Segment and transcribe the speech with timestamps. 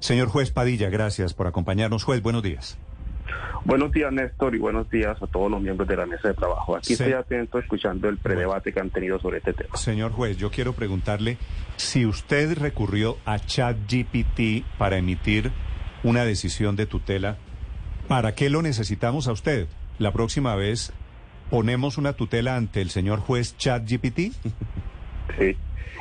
[0.00, 2.04] Señor juez Padilla, gracias por acompañarnos.
[2.04, 2.78] Juez, buenos días.
[3.64, 6.76] Buenos días, Néstor, y buenos días a todos los miembros de la mesa de trabajo.
[6.76, 6.92] Aquí Sí.
[6.94, 9.76] estoy atento escuchando el predebate que han tenido sobre este tema.
[9.76, 11.36] Señor juez, yo quiero preguntarle
[11.76, 15.52] si usted recurrió a ChatGPT para emitir
[16.02, 17.36] una decisión de tutela,
[18.08, 19.68] ¿para qué lo necesitamos a usted?
[19.98, 20.92] La próxima vez
[21.50, 24.32] ponemos una tutela ante el señor juez ChatGPT.
[25.38, 25.56] Sí.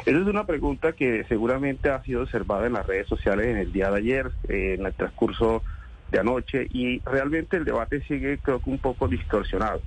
[0.05, 3.71] Esa es una pregunta que seguramente ha sido observada en las redes sociales en el
[3.71, 5.63] día de ayer, eh, en el transcurso
[6.11, 9.81] de anoche, y realmente el debate sigue creo que un poco distorsionado.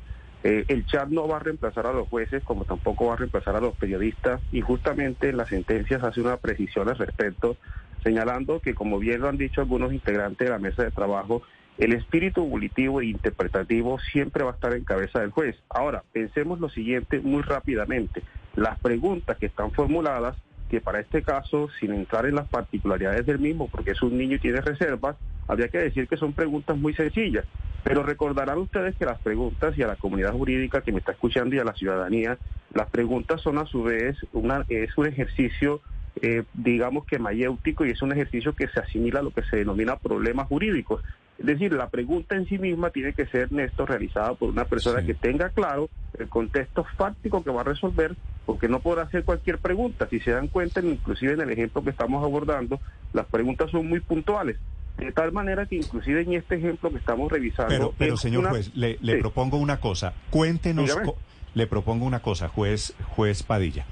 [0.44, 3.56] Eh, el chat no va a reemplazar a los jueces, como tampoco va a reemplazar
[3.56, 7.56] a los periodistas, y justamente en las sentencias hace una precisión al respecto,
[8.02, 11.42] señalando que, como bien lo han dicho algunos integrantes de la mesa de trabajo,
[11.78, 15.56] el espíritu volitivo e interpretativo siempre va a estar en cabeza del juez.
[15.70, 18.22] Ahora, pensemos lo siguiente muy rápidamente.
[18.56, 20.36] Las preguntas que están formuladas,
[20.70, 24.36] que para este caso, sin entrar en las particularidades del mismo, porque es un niño
[24.36, 25.16] y tiene reservas,
[25.48, 27.44] habría que decir que son preguntas muy sencillas.
[27.84, 31.56] Pero recordarán ustedes que las preguntas, y a la comunidad jurídica que me está escuchando
[31.56, 32.38] y a la ciudadanía,
[32.74, 35.80] las preguntas son a su vez una, es un ejercicio
[36.20, 39.56] eh, digamos que mayéutico y es un ejercicio que se asimila a lo que se
[39.56, 41.02] denomina problemas jurídicos.
[41.42, 45.00] Es decir, la pregunta en sí misma tiene que ser, Néstor, realizada por una persona
[45.00, 45.06] Sí.
[45.08, 48.14] que tenga claro el contexto fáctico que va a resolver,
[48.46, 50.06] porque no podrá hacer cualquier pregunta.
[50.08, 52.80] Si se dan cuenta, inclusive en el ejemplo que estamos abordando,
[53.12, 54.56] las preguntas son muy puntuales.
[54.98, 57.92] De tal manera que inclusive en este ejemplo que estamos revisando...
[57.98, 59.20] Pero, señor una- juez, le, le Sí.
[59.20, 60.14] propongo una cosa.
[60.30, 61.16] Cuéntenos, co-
[61.54, 63.84] le propongo una cosa, juez, juez Padilla.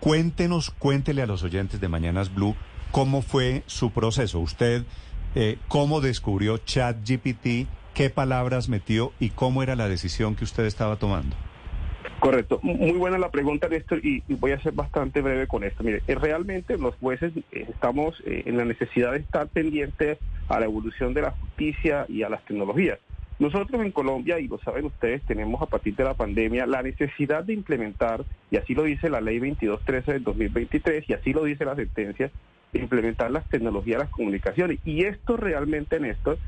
[0.00, 2.54] Cuéntenos, cuéntele a los oyentes de Mañanas Blue
[2.90, 4.40] cómo fue su proceso.
[4.40, 4.84] Usted,
[5.34, 10.96] eh, cómo descubrió ChatGPT, qué palabras metió y cómo era la decisión que usted estaba
[10.96, 11.36] tomando.
[12.22, 12.60] Correcto.
[12.62, 15.82] Muy buena la pregunta, Néstor, y, voy a ser bastante breve con esto.
[15.82, 20.60] Mire, eh, realmente los jueces eh, estamos eh, en la necesidad de estar pendientes a
[20.60, 23.00] la evolución de la justicia y a las tecnologías.
[23.40, 27.42] Nosotros en Colombia, y lo saben ustedes, tenemos a partir de la pandemia la necesidad
[27.42, 31.64] de implementar, y así lo dice la ley 2213 del 2023, y así lo dice
[31.64, 32.30] la sentencia,
[32.78, 34.78] implementar las tecnologías de las comunicaciones.
[34.84, 36.38] Y esto realmente, Néstor,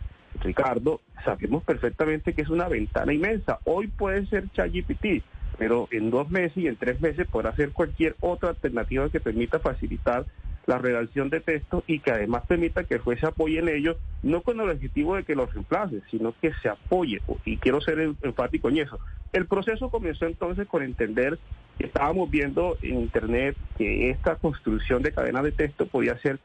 [0.40, 3.60] Ricardo, sabemos perfectamente que es una ventana inmensa.
[3.64, 5.22] Hoy puede ser ChatGPT,
[5.58, 9.60] pero en dos meses y en tres meses podrá ser cualquier otra alternativa que permita
[9.60, 10.26] facilitar
[10.66, 13.98] la redacción de texto y que además permita que el juez se apoye en ello,
[14.22, 17.20] no con el objetivo de que los reemplace, sino que se apoye.
[17.44, 18.98] Y quiero ser en- enfático en eso.
[19.32, 21.38] El proceso comenzó entonces con entender
[21.78, 26.38] que estábamos viendo en Internet que esta construcción de cadenas de texto podía ser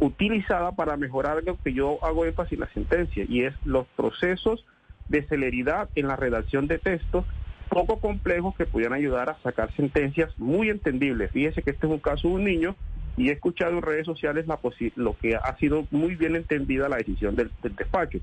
[0.00, 4.64] utilizada para mejorar lo que yo hago énfasis en la sentencia, y es los procesos
[5.08, 7.24] de celeridad en la redacción de textos
[7.68, 11.30] poco complejos que pudieran ayudar a sacar sentencias muy entendibles.
[11.30, 12.76] Fíjese que este es un caso de un niño
[13.16, 16.88] y he escuchado en redes sociales la posi- lo que ha sido muy bien entendida
[16.88, 18.18] la decisión del, despacho.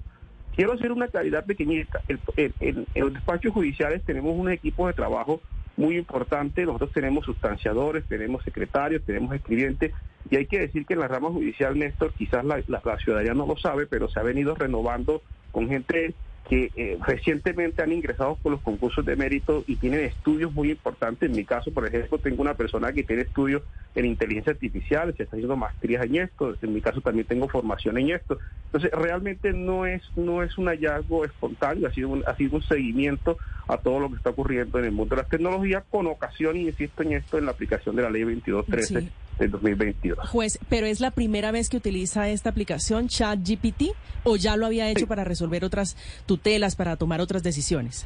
[0.55, 2.01] Quiero hacer una claridad pequeñita.
[2.07, 2.19] El-
[2.59, 5.41] en los despachos judiciales tenemos un equipo de trabajo
[5.77, 6.65] muy importante.
[6.65, 9.93] Nosotros tenemos sustanciadores, tenemos secretarios, tenemos escribientes.
[10.29, 13.33] Y hay que decir que en la rama judicial, Néstor, quizás la, la- la ciudadanía
[13.33, 16.13] no lo sabe, pero se ha venido renovando con gente
[16.47, 21.29] que eh, recientemente han ingresado por los concursos de mérito y tienen estudios muy importantes.
[21.29, 23.63] En mi caso, por ejemplo, tengo una persona que tiene estudios
[23.95, 26.55] en inteligencia artificial, se está haciendo maestrías en esto.
[26.61, 28.39] En mi caso también tengo formación en esto.
[28.65, 32.63] Entonces, realmente no es no es un hallazgo espontáneo, ha sido un, ha sido un
[32.63, 36.55] seguimiento a todo lo que está ocurriendo en el mundo de las tecnologías con ocasión,
[36.57, 39.09] y insisto en esto, en la aplicación de la ley 2213 Sí.
[39.39, 40.29] Del 2022.
[40.29, 43.91] Juez, ¿pero es la primera vez que utiliza esta aplicación ChatGPT
[44.23, 45.05] o ya lo había hecho Sí.
[45.05, 48.05] para resolver otras tutelas, para tomar otras decisiones?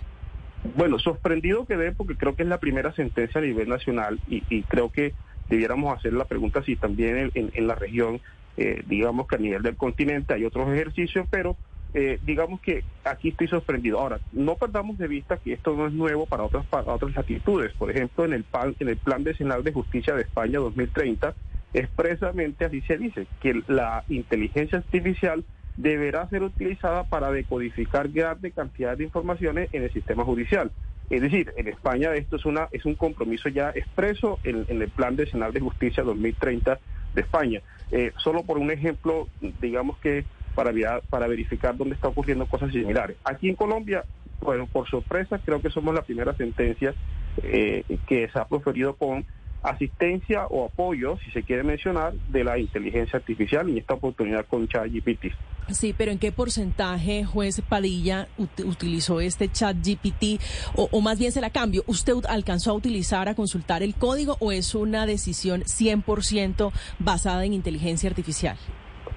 [0.75, 4.61] Bueno, sorprendido quedé porque creo que es la primera sentencia a nivel nacional y, y
[4.63, 5.13] creo que
[5.49, 8.21] debiéramos hacer la pregunta si también en, en- en la región,
[8.55, 11.57] eh, digamos que a nivel del continente hay otros ejercicios, pero
[11.93, 13.99] eh, digamos que aquí estoy sorprendido.
[13.99, 17.73] Ahora, no perdamos de vista que esto no es nuevo para otras para otras latitudes.
[17.73, 21.35] Por ejemplo, en el, plan, en el Plan Decenal de Justicia de España 2030,
[21.73, 25.43] expresamente así se dice, que la inteligencia artificial
[25.77, 30.71] deberá ser utilizada para decodificar grande cantidad de informaciones en el sistema judicial.
[31.09, 34.89] Es decir, en España esto es una es un compromiso ya expreso en, en el
[34.89, 36.79] Plan Decenal de Justicia 2030
[37.13, 37.61] de España.
[37.91, 39.27] Eh, solo por un ejemplo,
[39.61, 40.25] digamos que
[40.55, 40.71] para,
[41.09, 43.17] para verificar dónde está ocurriendo cosas similares.
[43.23, 44.05] Aquí en Colombia,
[44.41, 46.93] bueno, por sorpresa, creo que somos la primera sentencia
[47.41, 49.25] eh, que se ha proferido con
[49.63, 54.67] asistencia o apoyo, si se quiere mencionar, de la inteligencia artificial y esta oportunidad con
[54.67, 55.27] ChatGPT.
[55.69, 60.41] Sí, pero ¿en qué porcentaje, juez Padilla, ut- utilizó este chat GPT?
[60.75, 64.35] O, o más bien se la cambio, ¿usted alcanzó a utilizar, a consultar el código
[64.41, 68.57] o es una decisión 100% basada en inteligencia artificial?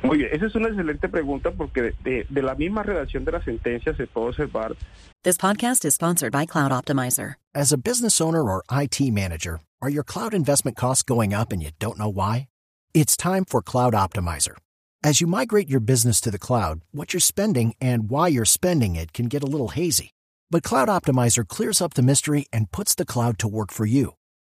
[0.03, 3.33] Muy bien, esa es una excelente pregunta porque de, de- de la misma redacción de
[3.33, 4.77] la sentencia se puede observar
[5.25, 7.35] This podcast is sponsored by Cloud Optimizer.
[7.55, 11.61] As a business owner or IT manager, are your cloud investment costs going up and
[11.63, 12.47] you don't know why?
[12.95, 14.55] It's time for Cloud Optimizer.
[15.03, 18.95] As you migrate your business to the cloud, what you're spending and why you're spending
[18.95, 20.11] it can get a little hazy.
[20.51, 24.15] But Cloud Optimizer clears up the mystery and puts the cloud to work for you.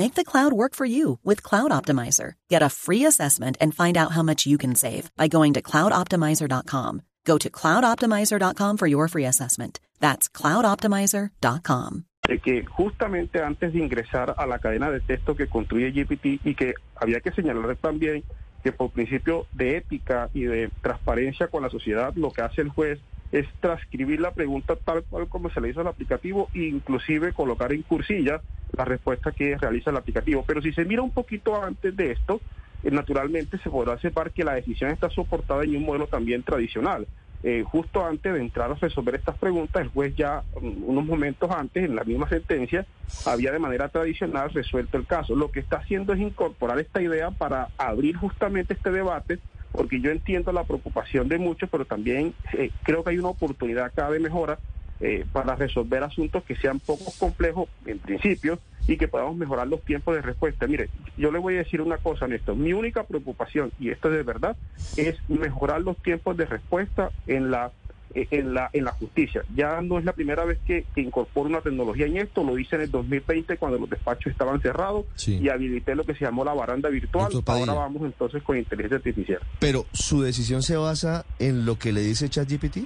[0.00, 2.32] Make the cloud work for you with Cloud Optimizer.
[2.48, 5.60] Get a free assessment and find out how much you can save by going to
[5.60, 7.02] cloudoptimizer.com.
[7.26, 9.78] Go to cloudoptimizer.com for your free assessment.
[10.00, 12.04] That's cloudoptimizer.com.
[12.42, 16.72] que justamente antes de ingresar a la cadena de texto que construye GPT y que
[16.96, 18.24] había que señalar también
[18.62, 22.70] que por principio de ética y de transparencia con la sociedad, lo que hace el
[22.70, 23.00] juez
[23.32, 27.72] es transcribir la pregunta tal cual como se le hizo al aplicativo e inclusive colocar
[27.74, 28.40] en cursilla
[28.76, 30.44] la respuesta que realiza el aplicativo.
[30.46, 32.40] Pero si se mira un poquito antes de esto,
[32.82, 37.06] eh, naturalmente se podrá observar que la decisión está soportada en un modelo también tradicional.
[37.42, 41.50] Eh, justo antes de entrar a resolver estas preguntas, el juez ya mm, unos momentos
[41.50, 42.84] antes, en la misma sentencia,
[43.24, 45.34] había de manera tradicional resuelto el caso.
[45.34, 49.38] Lo que está haciendo es incorporar esta idea para abrir justamente este debate,
[49.72, 53.86] porque yo entiendo la preocupación de muchos, pero también eh, creo que hay una oportunidad
[53.86, 54.58] acá de mejora
[55.00, 59.82] eh, para resolver asuntos que sean poco complejos en principio y que podamos mejorar los
[59.82, 60.66] tiempos de respuesta.
[60.66, 62.56] Mire, yo le voy a decir una cosa, Néstor.
[62.56, 64.56] Mi única preocupación, y esto es de verdad,
[64.96, 67.72] es mejorar los tiempos de respuesta en la
[68.12, 69.42] eh, en la en la justicia.
[69.54, 72.74] Ya no es la primera vez que, que incorporo una tecnología en esto, lo hice
[72.74, 75.38] en el 2020 cuando los despachos estaban cerrados Sí.
[75.40, 77.30] y habilité lo que se llamó la baranda virtual.
[77.46, 79.40] Ahora vamos entonces con inteligencia artificial.
[79.60, 82.78] Pero su decisión se basa en lo que le dice ChatGPT.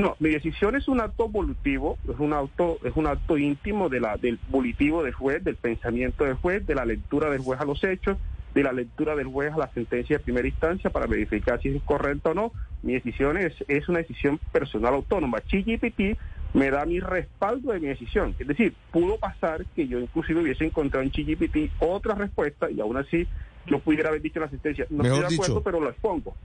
[0.00, 4.00] No, mi decisión es un acto volutivo, es un acto, es un acto íntimo de
[4.00, 7.64] la, del volitivo del juez, del pensamiento del juez, de la lectura del juez a
[7.64, 8.16] los hechos,
[8.54, 11.82] de la lectura del juez a la sentencia de primera instancia para verificar si es
[11.82, 12.52] correcta o no.
[12.82, 15.40] Mi decisión es, es una decisión personal autónoma.
[15.40, 16.18] ChatGPT
[16.54, 18.34] me da mi respaldo de mi decisión.
[18.38, 22.96] Es decir, pudo pasar que yo inclusive hubiese encontrado en ChatGPT otra respuesta y aún
[22.96, 23.26] así
[23.66, 25.90] yo pudiera haber dicho en la sentencia, no Mejor estoy de acuerdo, dicho, pero lo
[25.90, 26.36] expongo.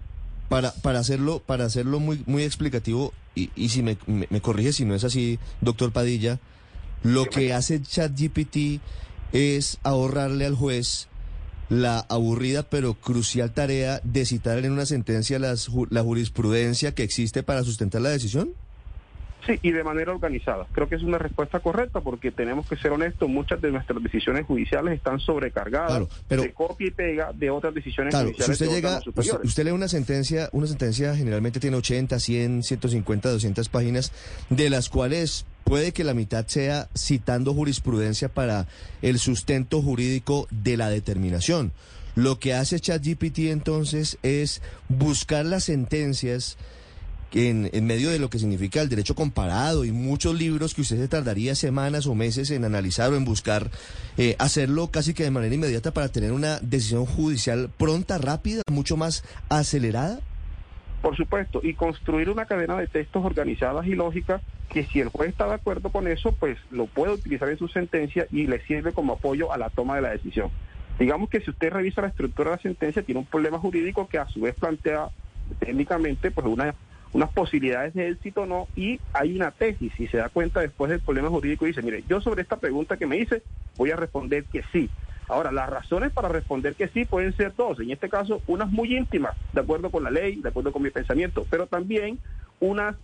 [0.50, 4.84] Para, para hacerlo, para hacerlo muy, muy explicativo, y, y si me, me, corrige si
[4.84, 6.40] no es así, doctor Padilla,
[7.04, 8.82] lo que hace ChatGPT
[9.32, 11.08] es ahorrarle al juez
[11.70, 17.44] la aburrida pero crucial tarea de citar en una sentencia las la jurisprudencia que existe
[17.44, 18.54] para sustentar la decisión.
[19.46, 20.68] Sí, y de manera organizada.
[20.74, 24.46] Creo que es una respuesta correcta porque tenemos que ser honestos, muchas de nuestras decisiones
[24.46, 28.62] judiciales están sobrecargadas Claro, pero- de copia y pega de otras decisiones Claro, si judiciales
[28.62, 29.46] usted llega, superiores.
[29.46, 34.12] usted lee una sentencia, una sentencia generalmente tiene 80, 100, 150, 200 páginas,
[34.50, 38.68] de las cuales puede que la mitad sea citando jurisprudencia para
[39.02, 41.72] el sustento jurídico de la determinación.
[42.16, 46.58] Lo que hace ChatGPT entonces es buscar las sentencias
[47.34, 51.08] en, medio de lo que significa el derecho comparado y muchos libros que usted se
[51.08, 53.70] tardaría semanas o meses en analizar o en buscar,
[54.18, 58.98] eh, hacerlo casi que de manera inmediata para tener una decisión judicial pronta, rápida, mucho
[58.98, 60.20] más acelerada.
[61.02, 65.30] Por supuesto, y construir una cadena de textos organizadas y lógicas que si el juez
[65.30, 68.92] está de acuerdo con eso, pues lo puede utilizar en su sentencia y le sirve
[68.92, 70.52] como apoyo a la toma de la decisión.
[71.00, 74.18] Digamos que si usted revisa la estructura de la sentencia, tiene un problema jurídico que
[74.18, 75.10] a su vez plantea
[75.60, 76.76] técnicamente pues una,
[77.14, 80.92] unas posibilidades de éxito o no, y hay una tesis, y se da cuenta después
[80.92, 83.44] del problema jurídico y dice, mire, yo sobre esta pregunta que me hice
[83.78, 84.90] voy a responder que sí.
[85.28, 87.80] Ahora, las razones para responder que sí pueden ser dos.
[87.80, 90.90] En este caso, unas muy íntimas, de acuerdo con la ley, de acuerdo con mi
[90.90, 92.20] pensamiento, pero también
[92.60, 92.96] unas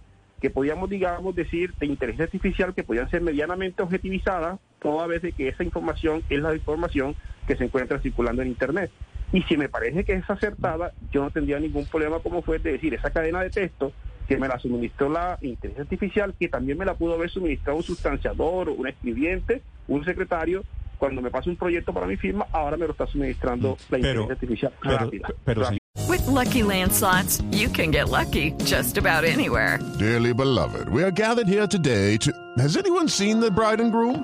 [0.42, 5.32] que podíamos, digamos, decir de inteligencia artificial que podían ser medianamente objetivizadas, toda vez de
[5.32, 7.16] que esa información es la información
[7.48, 8.92] que se encuentra circulando en Internet.
[9.36, 12.72] Y si me parece que es acertada, yo no tendría ningún problema como fue de
[12.72, 13.92] decir esa cadena de texto
[14.30, 17.84] que me la suministró la inteligencia artificial, que también me la pudo haber suministrado un
[17.84, 20.64] sustanciador, un escribiente, un secretario,
[20.98, 24.22] cuando me pasa un proyecto para mi firma, ahora me lo está suministrando la Pero-
[24.22, 25.28] inteligencia artificial pero- rápida.
[25.44, 25.80] pero, rápida.
[26.10, 29.80] With Lucky Land slots, you can get lucky just about anywhere.
[30.00, 32.32] Dearly beloved, we are gathered here today to.
[32.58, 34.24] Has anyone seen the bride and groom?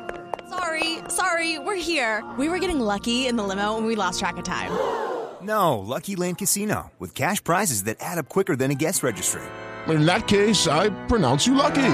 [0.51, 2.23] Sorry, sorry, we're here.
[2.37, 4.71] We were getting lucky in the limo and we lost track of time.
[5.41, 9.41] No, Lucky Land Casino, with cash prizes that add up quicker than a guest registry.
[9.87, 11.93] In that case, I pronounce you lucky.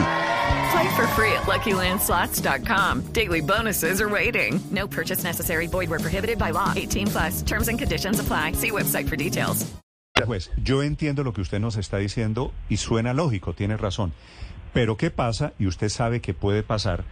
[0.71, 3.13] Play for free at LuckyLandSlots.com.
[3.13, 4.59] Daily bonuses are waiting.
[4.69, 5.67] No purchase necessary.
[5.67, 6.73] Void where prohibited by law.
[6.75, 7.41] 18 plus.
[7.41, 8.51] Terms and conditions apply.
[8.51, 9.65] See website for details.
[10.25, 14.11] Juez, yo entiendo lo que usted nos está diciendo y suena lógico, tiene razón.
[14.73, 15.53] Pero ¿qué pasa?
[15.57, 17.05] Y usted sabe que puede pasar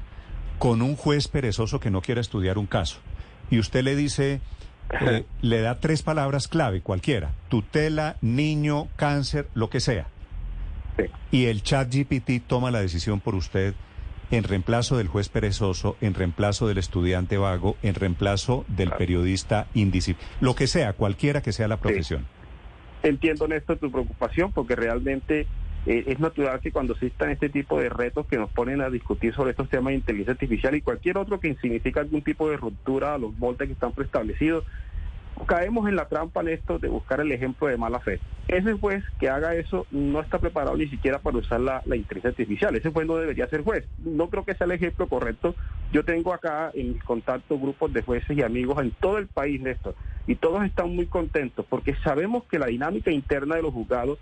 [0.60, 2.98] con un juez perezoso que no quiera estudiar un caso.
[3.50, 4.42] Y usted le dice,
[5.02, 7.32] eh, le da tres palabras clave, cualquiera.
[7.50, 10.08] Tutela, niño, cáncer, lo que sea.
[11.32, 13.76] Y el chat GPT toma la decisión por usted
[14.32, 20.36] en reemplazo del juez perezoso, en reemplazo del estudiante vago, en reemplazo del periodista indisciplinado,
[20.42, 22.26] lo que sea, cualquiera que sea la profesión.
[23.04, 25.46] Entiendo, Néstor, tu preocupación, porque realmente
[25.86, 29.34] eh, es natural que cuando existan este tipo de retos que nos ponen a discutir
[29.34, 33.14] sobre estos temas de inteligencia artificial y cualquier otro que significa algún tipo de ruptura
[33.14, 34.64] a los moldes que están preestablecidos,
[35.46, 38.20] caemos en la trampa, Néstor, de buscar el ejemplo de mala fe.
[38.48, 42.76] Ese juez que haga eso no está preparado ni siquiera para usar la, inteligencia artificial.
[42.76, 43.86] Ese juez no debería ser juez.
[44.04, 45.56] No creo que sea el ejemplo correcto.
[45.92, 49.62] Yo tengo acá en mis contactos grupos de jueces y amigos en todo el país,
[49.62, 54.20] Néstor, y todos están muy contentos porque sabemos que la dinámica interna de los juzgados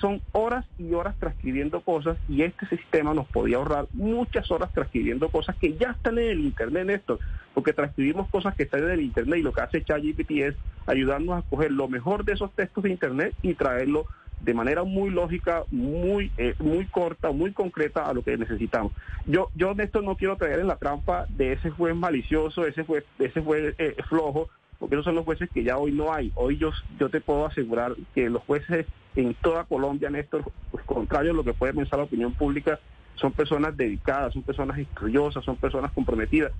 [0.00, 5.28] son horas y horas transcribiendo cosas y este sistema nos podía ahorrar muchas horas transcribiendo
[5.28, 7.18] cosas que ya están en el Internet, Néstor,
[7.52, 10.54] porque transcribimos cosas que están en el Internet y lo que hace ChatGPT es
[10.86, 14.06] ayudarnos a coger lo mejor de esos textos de Internet y traerlo
[14.40, 18.92] de manera muy lógica, muy eh, muy corta, muy concreta a lo que necesitamos.
[19.26, 23.04] Yo yo Néstor no quiero traer en la trampa de ese juez malicioso, ese juez
[23.18, 24.48] ese juez eh, flojo,
[24.82, 26.32] porque esos son los jueces que ya hoy no hay.
[26.34, 28.84] Hoy yo, yo te puedo asegurar que los jueces
[29.14, 32.80] en toda Colombia, Néstor, pues, contrario a lo que puede pensar la opinión pública,
[33.14, 36.50] son personas dedicadas, son personas estudiosas, son personas comprometidas.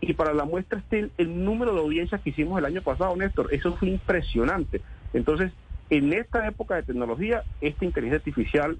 [0.00, 3.48] Y para la muestra está el número de audiencias que hicimos el año pasado, Néstor,
[3.50, 4.80] eso fue impresionante.
[5.12, 5.52] Entonces,
[5.90, 8.78] en esta época de tecnología, esta inteligencia artificial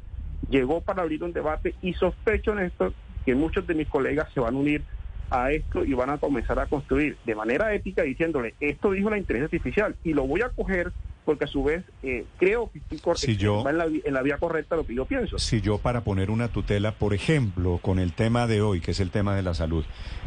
[0.49, 2.95] llegó para abrir un debate y sospecho, Néstor,
[3.27, 4.83] que muchos de mis colegas se van a unir
[5.31, 9.19] a esto y van a comenzar a construir de manera ética diciéndole, esto dijo la
[9.19, 10.93] inteligencia artificial y lo voy a coger
[11.25, 14.23] porque a su vez eh, creo que estoy Si yo- va en la, en la
[14.23, 15.39] vía correcta lo que yo pienso.
[15.39, 19.01] Si yo para poner una tutela, por ejemplo, con el tema de hoy, que es
[19.01, 19.85] el tema de la salud,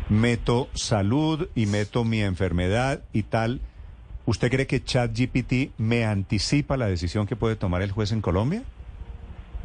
[0.10, 3.62] meto salud y meto mi enfermedad y tal,
[4.28, 8.62] ¿usted cree que ChatGPT me anticipa la decisión que puede tomar el juez en Colombia?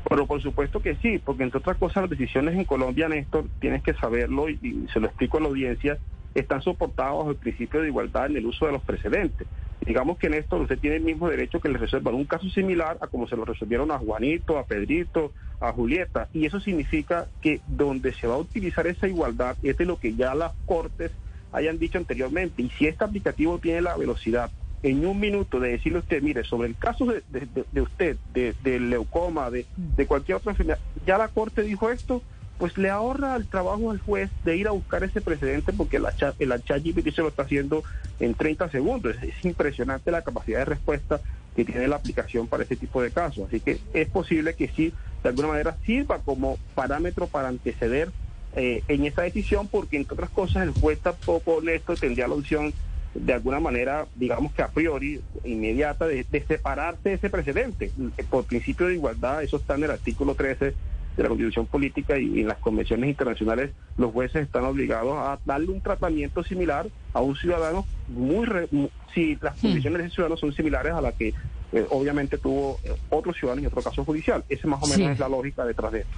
[0.08, 3.82] Pero por supuesto que sí, porque entre otras cosas las decisiones en Colombia, Néstor, tienes
[3.82, 5.98] que saberlo y, se lo explico a la audiencia,
[6.34, 9.48] están soportadas bajo el principio de igualdad en el uso de los precedentes.
[9.84, 13.08] Digamos que Néstor, usted tiene el mismo derecho que le resuelvan un caso similar a
[13.08, 18.12] como se lo resolvieron a Juanito, a Pedrito, a Julieta, y eso significa que donde
[18.12, 21.10] se va a utilizar esa igualdad es de lo que ya las cortes
[21.52, 24.50] hayan dicho anteriormente, y si este aplicativo tiene la velocidad
[24.83, 28.16] en un minuto de decirle a usted, mire, sobre el caso de, de- de- usted,
[28.33, 29.66] de, de leucoma, de,
[30.06, 32.23] cualquier otra enfermedad, ya la Corte dijo esto,
[32.59, 36.14] pues le ahorra el trabajo al juez de ir a buscar ese precedente porque la,
[36.16, 37.85] cha- el ChatGPT se lo está haciendo
[38.21, 39.14] en 30 segundos.
[39.23, 41.21] Es impresionante la capacidad de respuesta
[41.54, 43.49] que tiene la aplicación para este tipo de casos.
[43.49, 44.92] Así que es posible que sí,
[45.23, 48.11] de alguna manera, sirva como parámetro para anteceder
[48.54, 52.73] eh, en esa decisión, porque entre otras cosas el juez tampoco honesto tendría la opción
[53.20, 57.90] de alguna manera, digamos que a priori, inmediata, de, de separarse de ese precedente.
[58.30, 60.75] Por principio de igualdad, eso está en el artículo 13
[61.16, 65.38] de la Constitución Política y, y en las convenciones internacionales, los jueces están obligados a
[65.44, 68.44] darle un tratamiento similar a un ciudadano muy...
[68.46, 68.68] re-
[69.14, 71.28] si las condiciones de ese ciudadano son similares a las que
[71.73, 74.44] eh, obviamente tuvo eh, otro ciudadano en otro caso judicial.
[74.49, 75.12] Esa más o menos Sí.
[75.14, 76.16] es la lógica detrás de esto.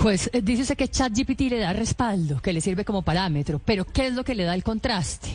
[0.00, 3.84] Pues eh, dice usted que ChatGPT le da respaldo, que le sirve como parámetro, pero
[3.84, 5.28] ¿qué es lo que le da el contraste?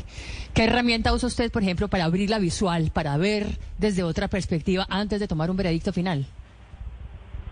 [0.53, 4.85] ¿Qué herramienta usa usted, por ejemplo, para abrir la visual, para ver desde otra perspectiva
[4.89, 6.25] antes de tomar un veredicto final?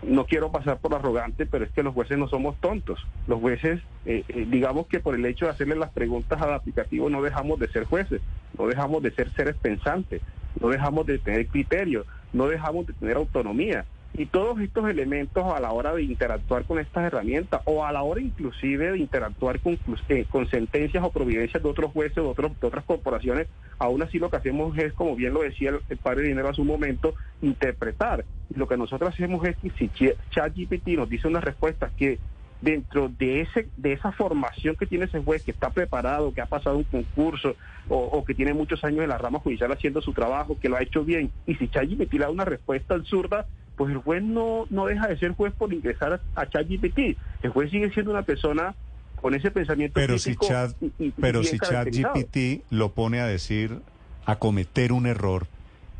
[0.02, 2.98] no quiero pasar por arrogante, pero es que los jueces no somos tontos.
[3.26, 7.08] Los jueces, eh, eh, digamos que por el hecho de hacerle las preguntas al aplicativo
[7.08, 8.20] no dejamos de ser jueces,
[8.58, 10.20] no dejamos de ser seres pensantes,
[10.60, 13.84] no dejamos de tener criterio, no dejamos de tener autonomía.
[14.14, 18.02] Y todos estos elementos a la hora de interactuar con estas herramientas o a la
[18.02, 19.78] hora inclusive de interactuar con,
[20.08, 24.18] eh, con sentencias o providencias de otros jueces de, otros, de otras corporaciones, aún así
[24.18, 28.26] lo que hacemos es, como bien lo decía el, padre Dinero hace un momento, interpretar.
[28.54, 32.18] Lo que nosotros hacemos es que si ChatGPT nos dice una respuesta que
[32.60, 36.46] dentro de ese de esa formación que tiene ese juez que está preparado, que ha
[36.46, 37.56] pasado un concurso
[37.88, 40.82] o, que tiene muchos años en la rama judicial haciendo su trabajo, que lo ha
[40.82, 44.86] hecho bien, y si ChatGPT le da una respuesta absurda, pues el juez no, no
[44.86, 47.16] deja de ser juez por ingresar a, ChatGPT.
[47.42, 48.74] El juez sigue siendo una persona
[49.20, 50.74] con ese pensamiento pero si Chat,
[51.20, 53.78] pero si ChatGPT lo pone a decir
[54.26, 55.46] a cometer un error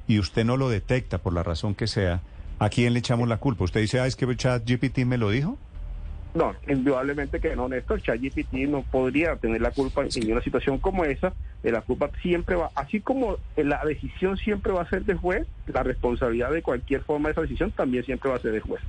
[0.09, 2.21] y usted no lo detecta por la razón que sea,
[2.59, 3.65] ¿a quién le echamos la culpa?
[3.65, 5.57] ¿Usted dice, ah, es que ChatGPT me lo dijo?
[6.35, 8.01] No, indudablemente que no, Néstor.
[8.01, 11.35] ChatGPT no podría tener la culpa en una situación como esa.
[11.63, 15.47] Eh, la culpa siempre va, así como la decisión siempre va a ser del juez,
[15.67, 18.83] la responsabilidad de cualquier forma de esa decisión también siempre va a ser del juez,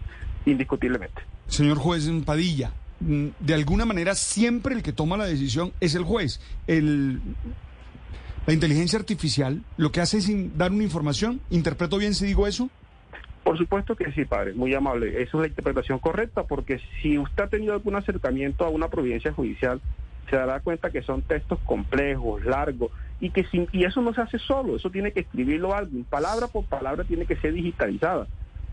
[0.46, 1.22] indiscutiblemente.
[1.48, 2.72] Señor juez Padilla,
[3.02, 6.40] mm, de alguna manera siempre el que toma la decisión es el juez.
[6.68, 7.20] El,
[8.48, 11.42] la inteligencia artificial lo que hace es dar una información.
[11.50, 12.70] ¿Interpreto bien si digo eso?
[13.44, 15.22] Por supuesto que sí, padre, muy amable.
[15.22, 19.34] Esa es la interpretación correcta, porque si usted ha tenido algún acercamiento a una providencia
[19.34, 19.82] judicial,
[20.30, 24.22] se dará cuenta que son textos complejos, largos, y que sin, y eso no se
[24.22, 28.28] hace solo, eso tiene que escribirlo alguien, palabra por palabra tiene que ser digitalizada.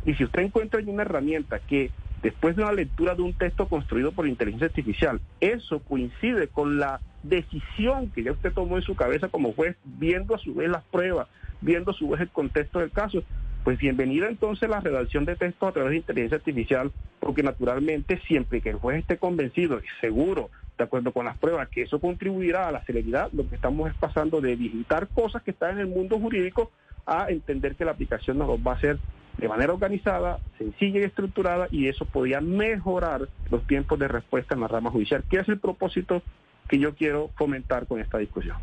[0.04, 1.90] Y si usted encuentra una herramienta que
[2.22, 7.00] después de una lectura de un texto construido por inteligencia artificial, eso coincide con la
[7.22, 10.84] decisión que ya usted tomó en su cabeza como juez, viendo a su vez las
[10.84, 11.28] pruebas,
[11.60, 13.22] viendo a su vez el contexto del caso,
[13.64, 18.60] pues bienvenida entonces la redacción de textos a través de inteligencia artificial, porque naturalmente siempre
[18.60, 22.68] que el juez esté convencido y seguro, de acuerdo con las pruebas, que eso contribuirá
[22.68, 25.86] a la celeridad, lo que estamos es pasando de digitar cosas que están en el
[25.88, 26.70] mundo jurídico
[27.04, 28.98] a entender que la aplicación nos va a hacer
[29.36, 34.62] de manera organizada, sencilla y estructurada, y eso podría mejorar los tiempos de respuesta en
[34.62, 36.22] la rama judicial, que es el propósito
[36.68, 38.56] que yo quiero fomentar con esta discusión.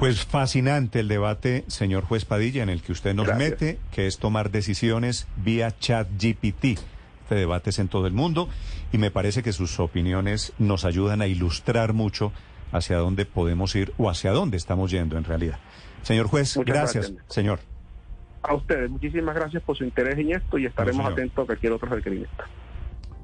[0.00, 4.18] Pues fascinante el debate, señor juez Padilla, en el que usted nos mete, que es
[4.18, 6.80] tomar decisiones vía chat GPT.
[7.24, 8.48] Este debate es en todo el mundo
[8.92, 12.32] y me parece que sus opiniones nos ayudan a ilustrar mucho
[12.72, 15.58] hacia dónde podemos ir o hacia dónde estamos yendo en realidad.
[16.00, 17.60] Señor juez, gracias, señor.
[18.40, 21.90] A ustedes, muchísimas gracias por su interés en esto y estaremos atentos a cualquier otro
[21.90, 22.42] requerimiento.